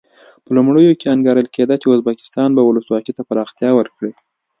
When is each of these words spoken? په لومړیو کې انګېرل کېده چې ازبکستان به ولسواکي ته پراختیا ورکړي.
په 0.43 0.49
لومړیو 0.57 0.97
کې 0.99 1.11
انګېرل 1.15 1.47
کېده 1.55 1.75
چې 1.81 1.87
ازبکستان 1.95 2.49
به 2.55 2.61
ولسواکي 2.63 3.13
ته 3.17 3.21
پراختیا 3.29 3.69
ورکړي. 3.75 4.11